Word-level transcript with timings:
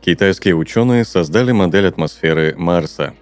Китайские 0.00 0.54
ученые 0.54 1.04
создали 1.04 1.52
модель 1.52 1.86
атмосферы 1.86 2.54
Марса. 2.56 3.14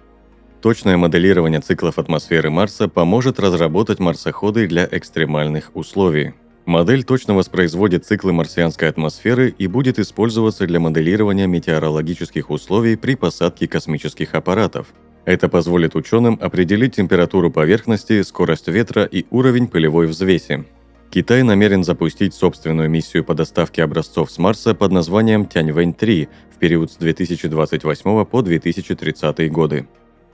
Точное 0.61 0.95
моделирование 0.95 1.59
циклов 1.59 1.97
атмосферы 1.97 2.49
Марса 2.49 2.87
поможет 2.87 3.39
разработать 3.39 3.99
марсоходы 3.99 4.67
для 4.67 4.87
экстремальных 4.89 5.71
условий. 5.73 6.33
Модель 6.65 7.03
точно 7.03 7.33
воспроизводит 7.33 8.05
циклы 8.05 8.31
марсианской 8.31 8.89
атмосферы 8.89 9.53
и 9.57 9.67
будет 9.67 9.97
использоваться 9.97 10.67
для 10.67 10.79
моделирования 10.79 11.47
метеорологических 11.47 12.49
условий 12.51 12.95
при 12.95 13.15
посадке 13.15 13.67
космических 13.67 14.35
аппаратов. 14.35 14.87
Это 15.25 15.49
позволит 15.49 15.95
ученым 15.95 16.37
определить 16.41 16.95
температуру 16.95 17.51
поверхности, 17.51 18.21
скорость 18.21 18.67
ветра 18.67 19.03
и 19.03 19.25
уровень 19.31 19.67
пылевой 19.67 20.07
взвеси. 20.07 20.65
Китай 21.09 21.41
намерен 21.43 21.83
запустить 21.83 22.33
собственную 22.33 22.89
миссию 22.89 23.23
по 23.23 23.33
доставке 23.33 23.83
образцов 23.83 24.29
с 24.29 24.37
Марса 24.37 24.75
под 24.75 24.91
названием 24.91 25.45
Тяньвэнь-3 25.45 26.27
в 26.53 26.59
период 26.59 26.91
с 26.91 26.97
2028 26.97 28.25
по 28.25 28.41
2030 28.41 29.51
годы. 29.51 29.87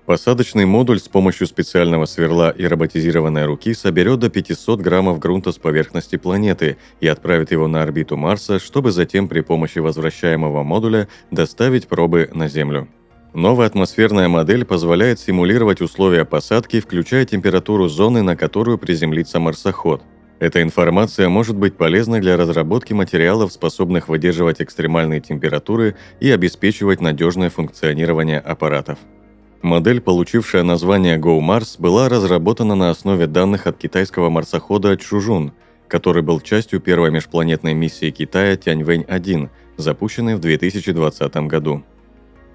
Посадочный 0.06 0.66
модуль 0.66 1.00
с 1.00 1.08
помощью 1.08 1.48
специального 1.48 2.06
сверла 2.06 2.50
и 2.50 2.66
роботизированной 2.66 3.46
руки 3.46 3.74
соберет 3.74 4.20
до 4.20 4.30
500 4.30 4.82
граммов 4.82 5.20
грунта 5.20 5.52
с 5.54 5.58
поверхности 5.58 6.18
планеты 6.18 6.78
и 7.00 7.08
отправит 7.08 7.52
его 7.52 7.68
на 7.68 7.84
орбиту 7.84 8.18
Марса, 8.18 8.60
чтобы 8.60 8.92
затем 8.92 9.30
при 9.30 9.42
помощи 9.42 9.80
возвращаемого 9.80 10.64
модуля 10.64 11.08
доставить 11.32 11.88
пробы 11.88 12.30
на 12.34 12.50
Землю. 12.50 12.90
Новая 13.34 13.68
атмосферная 13.68 14.28
модель 14.28 14.66
позволяет 14.66 15.20
симулировать 15.20 15.82
условия 15.82 16.26
посадки, 16.26 16.82
включая 16.82 17.26
температуру 17.26 17.88
зоны, 17.88 18.24
на 18.24 18.36
которую 18.36 18.78
приземлится 18.78 19.40
марсоход– 19.40 20.02
эта 20.44 20.62
информация 20.62 21.30
может 21.30 21.56
быть 21.56 21.78
полезна 21.78 22.20
для 22.20 22.36
разработки 22.36 22.92
материалов, 22.92 23.54
способных 23.54 24.10
выдерживать 24.10 24.62
экстремальные 24.62 25.22
температуры 25.22 25.96
и 26.20 26.30
обеспечивать 26.30 27.00
надежное 27.00 27.50
функционирование 27.50 28.40
аппаратов. 28.40 29.00
Модель, 29.62 30.02
получившая 30.02 30.64
название 30.64 31.18
GoMars, 31.18 31.78
была 31.80 32.10
разработана 32.10 32.76
на 32.76 32.90
основе 32.90 33.26
данных 33.26 33.68
от 33.68 33.78
китайского 33.78 34.30
марсохода 34.30 34.98
Чужун, 34.98 35.54
который 35.88 36.24
был 36.24 36.42
частью 36.42 36.82
первой 36.82 37.10
межпланетной 37.10 37.74
миссии 37.74 38.12
Китая 38.12 38.58
Тяньвэнь-1, 38.58 39.50
запущенной 39.78 40.36
в 40.36 40.40
2020 40.40 41.36
году. 41.48 41.84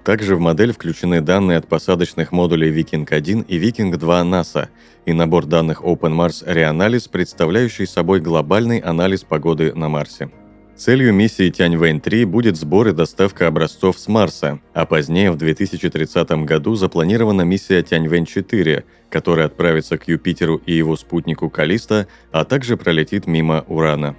Также 0.03 0.35
в 0.35 0.39
модель 0.39 0.73
включены 0.73 1.21
данные 1.21 1.57
от 1.57 1.67
посадочных 1.67 2.31
модулей 2.31 2.71
Viking-1 2.71 3.45
и 3.47 3.59
Viking-2 3.59 4.23
НАСА 4.23 4.69
и 5.05 5.13
набор 5.13 5.45
данных 5.45 5.81
OpenMars 5.81 6.45
Reanalysis, 6.47 7.09
представляющий 7.11 7.85
собой 7.85 8.21
глобальный 8.21 8.79
анализ 8.79 9.23
погоды 9.23 9.73
на 9.73 9.89
Марсе. 9.89 10.29
Целью 10.79 11.13
миссии 11.13 11.49
Тяньвэнь-3 11.49 12.25
будет 12.25 12.55
сбор 12.55 12.87
и 12.87 12.93
доставка 12.93 13.47
образцов 13.47 13.99
с 13.99 14.07
Марса, 14.07 14.61
а 14.73 14.85
позднее 14.85 15.29
в 15.29 15.35
2030 15.35 16.31
году 16.45 16.75
запланирована 16.75 17.41
миссия 17.41 17.83
Тяньвэнь-4, 17.83 18.85
которая 19.09 19.47
отправится 19.47 19.97
к 19.97 20.07
Юпитеру 20.07 20.55
и 20.65 20.71
его 20.71 20.95
спутнику 20.95 21.49
Калиста, 21.49 22.07
а 22.31 22.45
также 22.45 22.77
пролетит 22.77 23.27
мимо 23.27 23.65
Урана. 23.67 24.15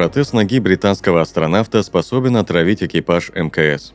Протез 0.00 0.32
ноги 0.32 0.58
британского 0.60 1.20
астронавта 1.20 1.82
способен 1.82 2.38
отравить 2.38 2.82
экипаж 2.82 3.30
МКС. 3.34 3.92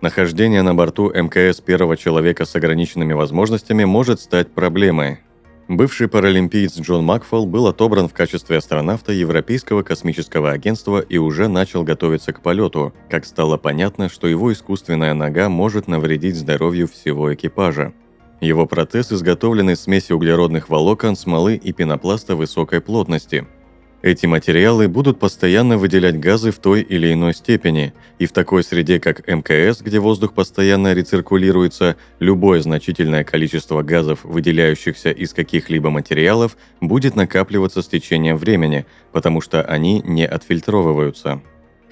Нахождение 0.00 0.62
на 0.62 0.72
борту 0.72 1.10
МКС 1.12 1.60
первого 1.60 1.96
человека 1.96 2.44
с 2.44 2.54
ограниченными 2.54 3.12
возможностями 3.12 3.82
может 3.82 4.20
стать 4.20 4.52
проблемой. 4.52 5.18
Бывший 5.66 6.06
паралимпиец 6.06 6.78
Джон 6.78 7.04
Макфол 7.04 7.46
был 7.46 7.66
отобран 7.66 8.08
в 8.08 8.12
качестве 8.12 8.58
астронавта 8.58 9.10
Европейского 9.12 9.82
космического 9.82 10.52
агентства 10.52 11.00
и 11.00 11.18
уже 11.18 11.48
начал 11.48 11.82
готовиться 11.82 12.32
к 12.32 12.40
полету, 12.40 12.94
как 13.10 13.24
стало 13.24 13.56
понятно, 13.56 14.08
что 14.08 14.28
его 14.28 14.52
искусственная 14.52 15.12
нога 15.12 15.48
может 15.48 15.88
навредить 15.88 16.36
здоровью 16.36 16.86
всего 16.86 17.34
экипажа. 17.34 17.92
Его 18.40 18.66
протез 18.66 19.10
изготовлен 19.10 19.70
из 19.70 19.80
смеси 19.80 20.12
углеродных 20.12 20.68
волокон, 20.68 21.16
смолы 21.16 21.56
и 21.56 21.72
пенопласта 21.72 22.36
высокой 22.36 22.80
плотности– 22.80 23.44
эти 24.02 24.26
материалы 24.26 24.88
будут 24.88 25.20
постоянно 25.20 25.78
выделять 25.78 26.18
газы 26.18 26.50
в 26.50 26.58
той 26.58 26.82
или 26.82 27.12
иной 27.12 27.34
степени, 27.34 27.94
и 28.18 28.26
в 28.26 28.32
такой 28.32 28.64
среде, 28.64 28.98
как 28.98 29.26
МКС, 29.28 29.80
где 29.80 30.00
воздух 30.00 30.34
постоянно 30.34 30.92
рециркулируется, 30.92 31.96
любое 32.18 32.60
значительное 32.60 33.22
количество 33.22 33.82
газов, 33.82 34.24
выделяющихся 34.24 35.10
из 35.10 35.32
каких-либо 35.32 35.90
материалов, 35.90 36.56
будет 36.80 37.14
накапливаться 37.14 37.80
с 37.80 37.88
течением 37.88 38.36
времени, 38.36 38.86
потому 39.12 39.40
что 39.40 39.62
они 39.62 40.02
не 40.04 40.26
отфильтровываются. 40.26 41.40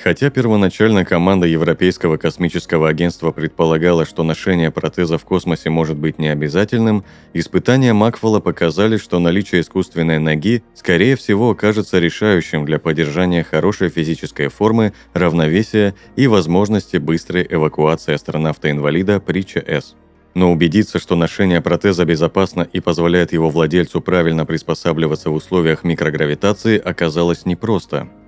Хотя 0.02 0.30
первоначально 0.30 1.04
команда 1.04 1.46
Европейского 1.46 2.16
космического 2.16 2.88
агентства 2.88 3.32
предполагала, 3.32 4.06
что 4.06 4.22
ношение 4.22 4.70
протеза 4.70 5.18
в 5.18 5.24
космосе 5.24 5.68
может 5.68 5.98
быть 5.98 6.18
необязательным, 6.18 7.04
испытания 7.34 7.92
Макфола 7.92 8.40
показали, 8.40 8.96
что 8.96 9.18
наличие 9.18 9.60
искусственной 9.60 10.18
ноги, 10.18 10.62
скорее 10.74 11.16
всего, 11.16 11.50
окажется 11.50 11.98
решающим 11.98 12.64
для 12.64 12.78
поддержания 12.78 13.44
хорошей 13.44 13.90
физической 13.90 14.48
формы, 14.48 14.94
равновесия 15.12 15.94
и 16.16 16.26
возможности 16.28 16.96
быстрой 16.96 17.46
эвакуации 17.50 18.14
астронавта-инвалида 18.14 19.20
при 19.20 19.42
ЧС. 19.44 19.96
Но 20.32 20.50
убедиться, 20.50 20.98
что 20.98 21.14
ношение 21.14 21.60
протеза 21.60 22.06
безопасно 22.06 22.62
и 22.62 22.80
позволяет 22.80 23.34
его 23.34 23.50
владельцу 23.50 24.00
правильно 24.00 24.46
приспосабливаться 24.46 25.28
в 25.28 25.34
условиях 25.34 25.84
микрогравитации, 25.84 26.78
оказалось 26.78 27.44
непросто– 27.44 28.08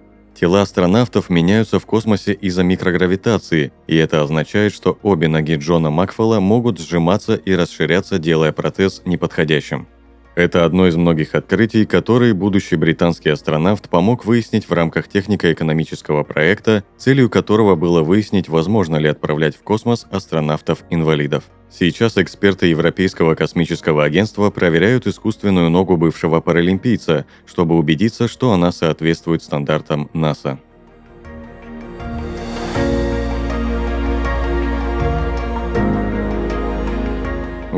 Тела 0.43 0.63
астронавтов 0.63 1.31
меняются 1.31 1.79
в 1.79 1.87
космосе 1.87 2.33
из-за 2.33 2.65
микрогравитации, 2.65 3.73
и 3.87 3.95
это 3.95 4.23
означает, 4.23 4.75
что 4.75 4.99
обе 5.05 5.29
ноги 5.29 5.55
Джона 5.55 5.91
Макфелла 5.91 6.41
могут 6.41 6.81
сжиматься 6.81 7.37
и 7.37 7.55
расширяться, 7.55 8.19
делая 8.19 8.51
протез 8.51 9.03
неподходящим. 9.05 9.87
Это 10.35 10.65
одно 10.65 10.87
из 10.87 10.97
многих 10.97 11.35
открытий, 11.35 11.85
которые 11.85 12.33
будущий 12.33 12.77
британский 12.77 13.29
астронавт 13.29 13.91
помог 13.91 14.25
выяснить 14.25 14.67
в 14.67 14.73
рамках 14.73 15.09
технико-экономического 15.09 16.23
проекта, 16.25 16.85
целью 16.97 17.29
которого 17.29 17.77
было 17.77 18.03
выяснить, 18.03 18.49
возможно 18.49 18.97
ли 18.97 19.09
отправлять 19.09 19.55
в 19.57 19.63
космос 19.63 20.07
астронавтов-инвалидов. 20.11 21.45
Сейчас 21.71 22.17
эксперты 22.17 22.67
Европейского 22.67 23.35
космического 23.35 24.05
агентства 24.05 24.51
проверяют 24.51 25.07
искусственную 25.07 25.69
ногу 25.69 25.99
бывшего 25.99 26.41
паралимпийца, 26.41 27.27
чтобы 27.47 27.77
убедиться, 27.77 28.27
что 28.27 28.53
она 28.53 28.73
соответствует 28.73 29.43
стандартам 29.43 30.09
НАСА. 30.15 30.59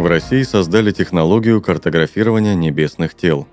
В 0.05 0.07
России 0.07 0.43
создали 0.43 0.91
технологию 0.91 1.63
картографирования 1.63 2.55
небесных 2.55 3.15
тел. 3.15 3.49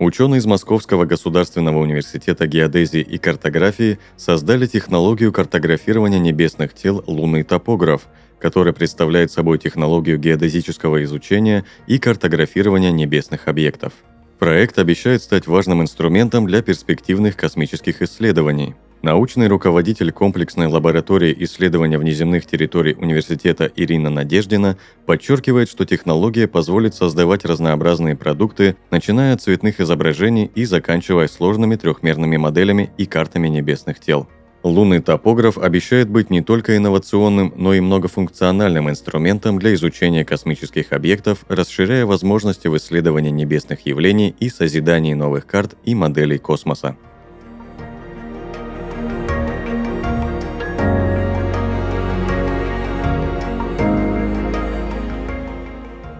Ученые 0.00 0.40
из 0.40 0.44
Московского 0.44 1.04
государственного 1.04 1.78
университета 1.78 2.48
геодезии 2.48 3.02
и 3.02 3.18
картографии 3.18 4.00
создали 4.16 4.66
технологию 4.66 5.32
картографирования 5.32 6.18
небесных 6.18 6.74
тел 6.74 7.04
«Лунный 7.06 7.44
топограф», 7.44 8.08
которая 8.40 8.74
представляет 8.74 9.30
собой 9.30 9.58
технологию 9.58 10.18
геодезического 10.18 11.04
изучения 11.04 11.64
и 11.86 12.00
картографирования 12.00 12.90
небесных 12.90 13.46
объектов. 13.46 13.92
Проект 14.38 14.78
обещает 14.78 15.22
стать 15.22 15.46
важным 15.46 15.82
инструментом 15.82 16.46
для 16.46 16.62
перспективных 16.62 17.36
космических 17.36 18.02
исследований– 18.02 18.74
Научный 19.06 19.46
руководитель 19.46 20.10
комплексной 20.10 20.66
лаборатории 20.66 21.32
исследования 21.44 21.96
внеземных 21.96 22.44
территорий 22.44 22.94
университета 22.94 23.70
Ирина 23.76 24.10
Надеждина 24.10 24.78
подчеркивает, 25.04 25.68
что 25.68 25.84
технология 25.84 26.48
позволит 26.48 26.94
создавать 26.94 27.44
разнообразные 27.44 28.16
продукты, 28.16 28.76
начиная 28.90 29.34
от 29.34 29.42
цветных 29.42 29.80
изображений 29.80 30.50
и 30.56 30.64
заканчивая 30.64 31.28
сложными 31.28 31.76
трехмерными 31.76 32.36
моделями 32.36 32.90
и 32.98 33.06
картами 33.06 33.46
небесных 33.46 34.00
тел. 34.00 34.26
Лунный 34.66 35.00
топограф 35.00 35.58
обещает 35.58 36.08
быть 36.10 36.28
не 36.28 36.42
только 36.42 36.76
инновационным, 36.76 37.52
но 37.56 37.72
и 37.72 37.78
многофункциональным 37.78 38.90
инструментом 38.90 39.60
для 39.60 39.72
изучения 39.74 40.24
космических 40.24 40.92
объектов, 40.92 41.44
расширяя 41.46 42.04
возможности 42.04 42.66
в 42.66 42.76
исследовании 42.76 43.30
небесных 43.30 43.86
явлений 43.86 44.34
и 44.40 44.48
созидании 44.48 45.14
новых 45.14 45.46
карт 45.46 45.76
и 45.84 45.94
моделей 45.94 46.38
космоса. 46.38 46.96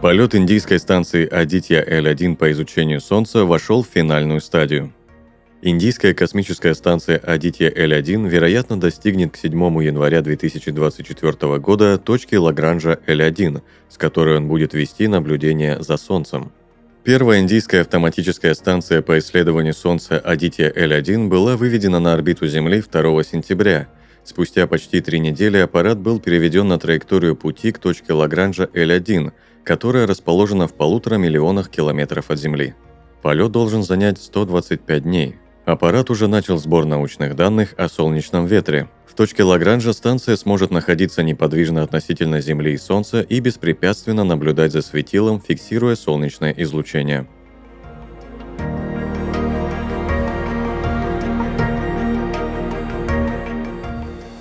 Полет 0.00 0.36
индийской 0.36 0.78
станции 0.78 1.28
Адитья 1.28 1.82
L1 1.82 2.36
по 2.36 2.52
изучению 2.52 3.00
Солнца 3.00 3.44
вошел 3.44 3.82
в 3.82 3.88
финальную 3.92 4.40
стадию. 4.40 4.92
Индийская 5.68 6.14
космическая 6.14 6.76
станция 6.76 7.18
Адитья 7.18 7.68
L1 7.68 8.28
вероятно 8.28 8.78
достигнет 8.78 9.32
к 9.32 9.36
7 9.36 9.52
января 9.82 10.22
2024 10.22 11.58
года 11.58 11.98
точки 11.98 12.36
Лагранжа 12.36 13.00
L1, 13.08 13.62
с 13.88 13.98
которой 13.98 14.36
он 14.36 14.46
будет 14.46 14.74
вести 14.74 15.08
наблюдение 15.08 15.82
за 15.82 15.96
Солнцем. 15.96 16.52
Первая 17.02 17.40
индийская 17.40 17.80
автоматическая 17.80 18.54
станция 18.54 19.02
по 19.02 19.18
исследованию 19.18 19.74
Солнца 19.74 20.20
Адитья 20.20 20.70
L1 20.70 21.26
была 21.26 21.56
выведена 21.56 21.98
на 21.98 22.12
орбиту 22.12 22.46
Земли 22.46 22.80
2 22.80 23.24
сентября. 23.24 23.88
Спустя 24.22 24.68
почти 24.68 25.00
три 25.00 25.18
недели 25.18 25.56
аппарат 25.56 25.98
был 25.98 26.20
переведен 26.20 26.68
на 26.68 26.78
траекторию 26.78 27.34
пути 27.34 27.72
к 27.72 27.80
точке 27.80 28.12
Лагранжа 28.12 28.70
L1, 28.72 29.32
которая 29.64 30.06
расположена 30.06 30.68
в 30.68 30.74
полутора 30.74 31.16
миллионах 31.16 31.70
километров 31.70 32.30
от 32.30 32.38
Земли. 32.38 32.76
Полет 33.20 33.50
должен 33.50 33.82
занять 33.82 34.18
125 34.18 35.02
дней. 35.02 35.34
Аппарат 35.66 36.10
уже 36.10 36.28
начал 36.28 36.58
сбор 36.58 36.84
научных 36.84 37.34
данных 37.34 37.74
о 37.76 37.88
солнечном 37.88 38.46
ветре. 38.46 38.88
В 39.04 39.14
точке 39.14 39.42
Лагранжа 39.42 39.92
станция 39.92 40.36
сможет 40.36 40.70
находиться 40.70 41.24
неподвижно 41.24 41.82
относительно 41.82 42.40
Земли 42.40 42.74
и 42.74 42.78
Солнца 42.78 43.20
и 43.20 43.40
беспрепятственно 43.40 44.22
наблюдать 44.22 44.70
за 44.70 44.80
светилом, 44.80 45.40
фиксируя 45.40 45.96
солнечное 45.96 46.54
излучение. 46.56 47.26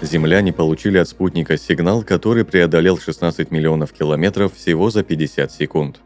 земляне 0.05 0.53
получили 0.53 0.97
от 0.97 1.09
спутника 1.09 1.57
сигнал, 1.57 2.03
который 2.03 2.45
преодолел 2.45 2.97
16 2.97 3.51
миллионов 3.51 3.91
километров 3.91 4.53
всего 4.53 4.89
за 4.89 5.03
50 5.03 5.51
секунд. 5.51 5.99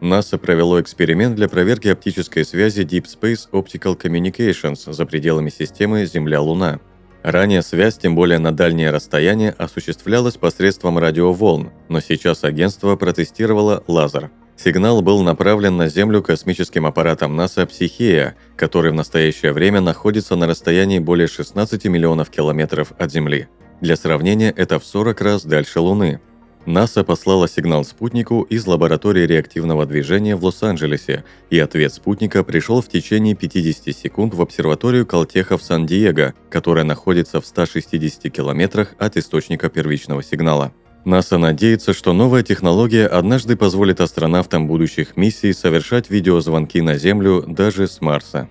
НАСА 0.00 0.38
провело 0.38 0.80
эксперимент 0.80 1.34
для 1.34 1.48
проверки 1.48 1.88
оптической 1.88 2.44
связи 2.44 2.82
Deep 2.82 3.06
Space 3.06 3.50
Optical 3.50 4.00
Communications 4.00 4.92
за 4.92 5.06
пределами 5.06 5.50
системы 5.50 6.06
Земля-Луна. 6.06 6.80
Ранее 7.24 7.62
связь, 7.62 7.98
тем 7.98 8.14
более 8.14 8.38
на 8.38 8.52
дальнее 8.52 8.90
расстояние, 8.90 9.50
осуществлялась 9.50 10.36
посредством 10.36 10.98
радиоволн, 10.98 11.72
но 11.88 12.00
сейчас 12.00 12.44
агентство 12.44 12.94
протестировало 12.94 13.82
лазер. 13.88 14.30
Сигнал 14.56 15.02
был 15.02 15.22
направлен 15.22 15.76
на 15.76 15.88
Землю 15.88 16.22
космическим 16.22 16.86
аппаратом 16.86 17.34
НАСА 17.34 17.66
«Психея», 17.66 18.36
который 18.56 18.92
в 18.92 18.94
настоящее 18.94 19.52
время 19.52 19.80
находится 19.80 20.36
на 20.36 20.46
расстоянии 20.46 21.00
более 21.00 21.28
16 21.28 21.84
миллионов 21.86 22.30
километров 22.30 22.92
от 22.98 23.12
Земли. 23.12 23.48
Для 23.80 23.94
сравнения, 23.96 24.52
это 24.56 24.78
в 24.80 24.84
40 24.84 25.20
раз 25.20 25.44
дальше 25.44 25.80
Луны. 25.80 26.20
НАСА 26.68 27.02
послала 27.02 27.48
сигнал 27.48 27.82
спутнику 27.82 28.42
из 28.42 28.66
лаборатории 28.66 29.26
реактивного 29.26 29.86
движения 29.86 30.36
в 30.36 30.44
Лос-Анджелесе, 30.44 31.24
и 31.48 31.58
ответ 31.58 31.94
спутника 31.94 32.44
пришел 32.44 32.82
в 32.82 32.88
течение 32.88 33.34
50 33.34 33.96
секунд 33.96 34.34
в 34.34 34.42
обсерваторию 34.42 35.06
Калтеха 35.06 35.56
в 35.56 35.62
Сан-Диего, 35.62 36.34
которая 36.50 36.84
находится 36.84 37.40
в 37.40 37.46
160 37.46 38.30
километрах 38.30 38.94
от 38.98 39.16
источника 39.16 39.70
первичного 39.70 40.22
сигнала. 40.22 40.74
НАСА 41.06 41.38
надеется, 41.38 41.94
что 41.94 42.12
новая 42.12 42.42
технология 42.42 43.06
однажды 43.06 43.56
позволит 43.56 44.02
астронавтам 44.02 44.66
будущих 44.66 45.16
миссий 45.16 45.54
совершать 45.54 46.10
видеозвонки 46.10 46.82
на 46.82 46.98
Землю 46.98 47.44
даже 47.46 47.88
с 47.88 48.02
Марса. 48.02 48.50